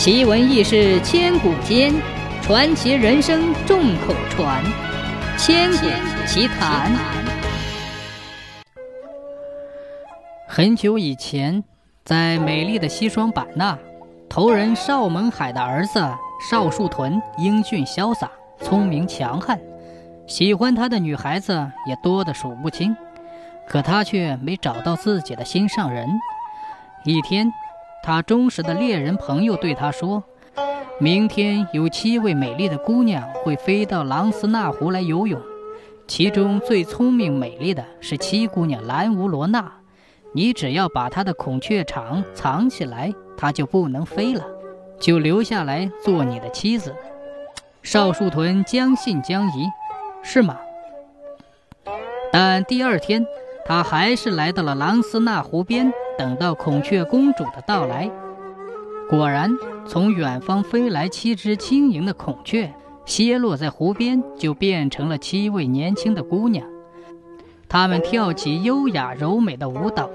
[0.00, 1.92] 奇闻异事千古间，
[2.40, 4.64] 传奇人生众口传。
[5.36, 5.86] 千古
[6.26, 6.90] 奇谈。
[10.48, 11.62] 很久以前，
[12.02, 13.78] 在美丽的西双版纳，
[14.26, 16.02] 头人邵蒙海的儿子
[16.50, 18.30] 邵树屯英俊潇洒、
[18.62, 19.60] 聪明强悍，
[20.26, 22.96] 喜欢他的女孩子也多得数不清。
[23.68, 26.08] 可他却没找到自己的心上人。
[27.04, 27.52] 一天，
[28.02, 30.24] 他忠实的猎人朋友对他说
[30.98, 35.40] ：“明天有七位美丽的姑娘会飞到朗斯纳湖来游泳，
[36.06, 39.70] 其中最聪明美丽的是七姑娘兰乌罗娜。
[40.32, 44.44] 你只要把她的孔雀场藏起来，她就不能飞了，
[44.98, 46.94] 就留下来做你的妻子。”
[47.82, 49.68] 邵树屯将信将疑
[50.22, 50.58] ：“是吗？”
[52.32, 53.24] 但第二天。
[53.62, 58.10] 他还是来到了朗斯纳湖边，等到孔雀公主的到来。
[59.08, 59.50] 果然，
[59.86, 62.70] 从远方飞来七只轻盈的孔雀，
[63.06, 66.66] 歇落在湖边，就变成了七位年轻的姑娘。
[67.70, 70.10] 她们跳起优雅柔美的舞蹈，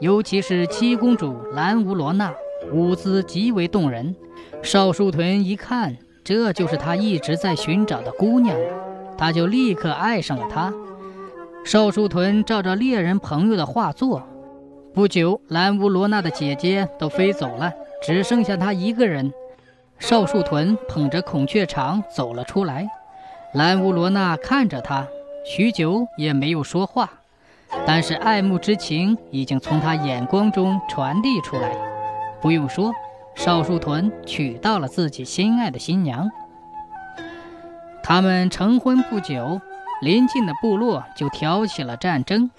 [0.00, 2.34] 尤其是七公主兰乌罗娜，
[2.72, 4.16] 舞姿极为动人。
[4.64, 8.58] 邵树屯一看，这就是他一直在寻找的姑娘，
[9.16, 10.74] 他就立刻爱上了她。
[11.64, 14.24] 邵树屯照着猎人朋友的画作，
[14.92, 19.32] 不久，兰乌罗娜的姐姐都飞走了，只剩下他一个人。
[20.00, 22.88] 邵树屯捧着孔雀场走了出来，
[23.54, 25.06] 兰乌罗娜看着他，
[25.44, 27.08] 许久也没有说话，
[27.86, 31.72] 但是爱慕之情已经从他眼光中传递出来。
[32.42, 32.92] 不用说，
[33.36, 36.28] 邵树屯娶到了自己心爱的新娘。
[38.02, 39.60] 他们成婚不久。
[40.02, 42.50] 邻近的部落就挑起了战争，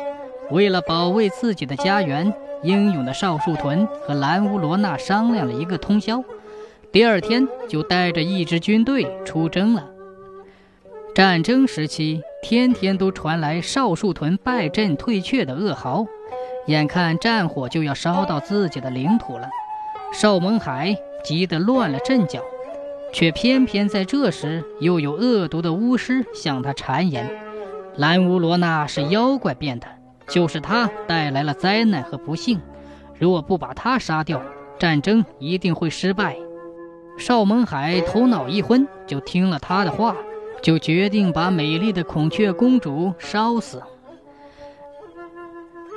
[0.52, 6.21] 为了保卫自己的家园，英勇的邵树屯和兰乌罗娜商量了一个通宵，
[6.91, 9.88] 第二天就带着一支军队出征了。
[11.16, 16.06] 战争时期，天天都传来邵树屯败阵退却的噩耗，
[16.68, 19.50] 眼看战火就要烧到自己的领土了，
[20.13, 22.41] 邵蒙海急得乱了阵脚。
[23.13, 27.29] 却偏偏在这时，又有恶毒的巫师向他谗言
[27.97, 29.88] ：“兰乌罗娜是妖怪变的，
[30.31, 32.59] 就是他带来了灾难和不幸。
[33.19, 34.42] 如果不把他杀掉，
[34.80, 36.36] 战争一定会失败。”
[37.19, 40.16] 邵蒙海头脑一昏，就听了他的话，
[40.64, 43.84] 就决定把美丽的孔雀公主烧死。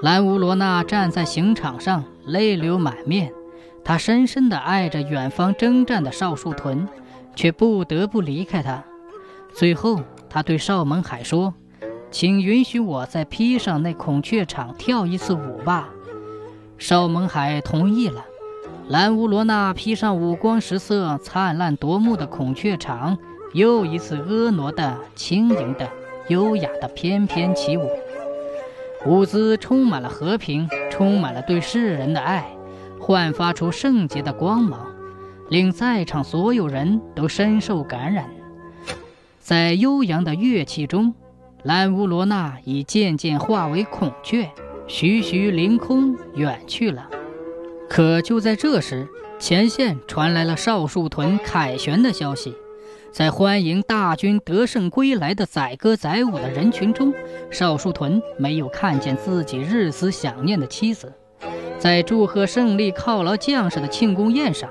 [0.02, 3.32] 兰乌罗娜站在刑场上，泪流满面，
[3.84, 6.86] 她深深地爱着远方征战的邵树屯。
[7.36, 8.84] 却不得不离开他。
[9.52, 11.52] 最后，他对邵蒙海说
[12.14, 15.88] ：“请允许我再披上那孔雀场跳一次舞吧。”
[16.78, 18.24] 邵蒙海同意了。
[18.86, 23.18] 兰乌罗娜披上五光十色、灿烂夺目的孔雀场，
[23.52, 25.88] 又一次婀娜的、轻盈的、
[26.28, 27.90] 优雅的翩翩起舞。
[29.04, 32.46] 舞姿充满了和平，充满了对世人的爱，
[33.00, 34.86] 焕发出圣洁的光芒。
[35.48, 38.30] 令在场所有人都深受感染，
[39.40, 41.12] 在悠扬的乐器中，
[41.64, 44.50] 兰乌罗娜已渐渐化为孔雀，
[44.86, 47.08] 徐徐凌空远去了。
[47.88, 49.08] 可就在这时，
[49.38, 52.54] 前线传来了邵树屯凯旋的消息。
[53.10, 57.14] 在欢迎大军得胜归来的载歌载舞的人群中，
[57.50, 61.10] 邵树屯没有看见自己日思想念的妻子。
[61.78, 64.68] 在祝贺胜利犒劳将士的庆功宴上。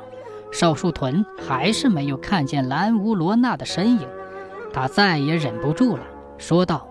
[0.51, 4.07] 邵树屯还是没有看见兰乌罗娜的身影，
[4.71, 6.03] 他再也忍不住了，
[6.43, 6.85] 说道：“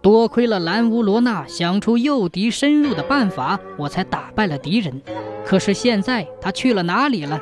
[0.00, 5.02] 多亏了兰乌罗娜想出诱敌深入的办法，我才打败了敌人。
[5.44, 7.40] 可是现在他去了哪里了？”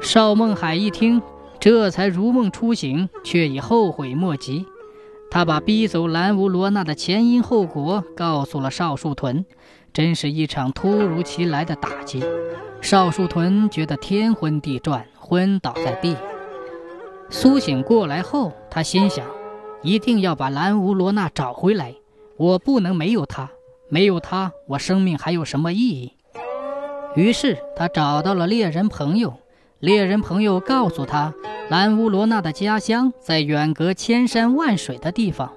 [0.00, 1.20] 邵梦海一听，
[1.60, 4.64] 这才如梦初醒，却已后悔莫及。
[5.30, 9.44] 他把逼走兰乌罗娜的前因后果告诉了邵树屯，
[9.92, 12.24] 真是一场突如其来的打击。
[12.80, 16.16] 邵树屯觉得天昏地转，昏倒在地。
[17.28, 19.26] 苏醒过来后，他心想：
[19.82, 21.94] 一定要把兰乌罗娜找回来，
[22.36, 23.50] 我不能没有她。
[23.88, 26.12] 没有她，我生命还有什么意义？
[27.14, 29.32] 于是他找到了猎人朋友。
[29.78, 31.32] 猎人朋友告诉他，
[31.70, 35.52] 兰乌罗娜的家乡在远隔千山万水的地方。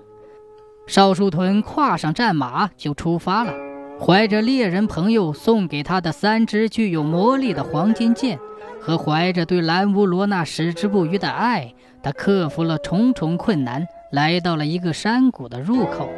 [0.87, 3.53] 邵树屯跨上战马就出发了。
[3.99, 8.39] 怀着猎人朋友送给他的三支具有魔力的黄金剑，
[8.79, 16.09] 和怀着对兰乌罗娜矢志不渝的爱，他克服了重重困难，来到了一个山谷的入口。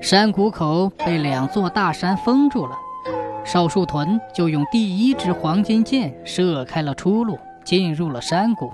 [0.00, 2.72] 山谷口被两座大山封住了，
[3.44, 8.72] 邵树屯就用第一支黄金箭射开了出路，进入了山谷。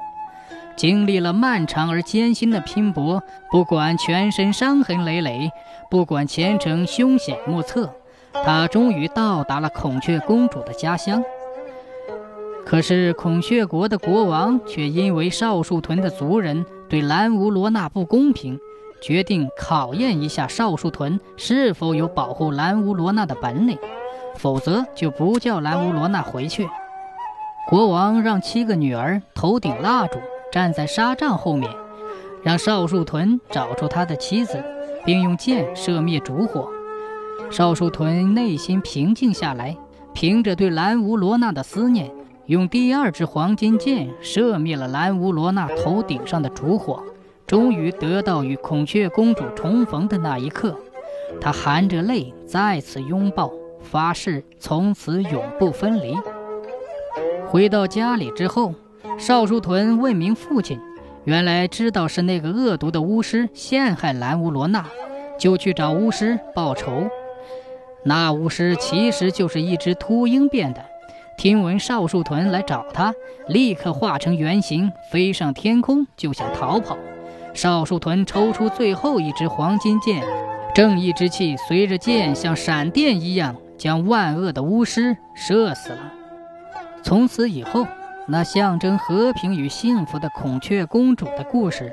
[0.74, 5.50] 经历了漫长而艰辛的拼搏，不管全身伤痕累累，
[5.90, 7.92] 不管前程凶险莫测，
[8.32, 11.22] 他终于到达了孔雀公主的家乡。
[12.64, 18.58] 可是孔雀国的国王却因为邵树屯的族人对兰乌罗娜不公平，
[19.00, 23.78] 决定考验一下邵树屯是否有保护兰乌罗娜的本领，
[24.36, 26.68] 否则就不叫兰乌罗娜回去。
[27.68, 30.18] 国王让七个女儿头顶蜡烛。
[30.50, 31.70] 站在纱帐后面，
[32.42, 34.64] 让邵树屯找出他的妻子，
[35.04, 36.66] 并用箭射灭烛火。
[37.50, 39.76] 邵树屯内心平静下来，
[40.14, 42.10] 凭着对兰乌罗娜的思念，
[42.48, 47.02] 用第二支黄金箭射灭了兰乌罗娜头顶上的烛火。
[47.46, 50.74] 终于得到与孔雀公主重逢的那一刻，
[51.40, 53.50] 他含着泪再次拥抱，
[53.82, 56.16] 发誓从此永不分离。
[57.46, 58.74] 回到家里之后。
[59.16, 60.78] 邵树屯问明父亲，
[61.24, 64.86] 原来知道是那个恶毒的巫师陷害兰乌罗娜，
[65.38, 67.08] 就去找巫师报仇。
[68.04, 70.84] 那巫师其实就是一只秃鹰变的。
[71.38, 73.14] 听闻少树屯来找他，
[73.46, 76.98] 立刻化成原形飞上天空，就想逃跑。
[77.54, 80.20] 少树屯抽出最后一支黄金箭，
[80.74, 86.12] 正义之气随着箭像闪电一样，将万恶的巫师射死了。
[87.02, 87.86] 从此以后。
[88.30, 91.90] 那象征和平与幸福的孔雀公主的故事，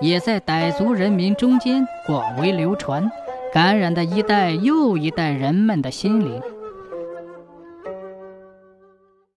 [0.00, 3.12] 也在傣族人民中间广为流传，
[3.52, 6.40] 感染的一代又一代人们的心灵。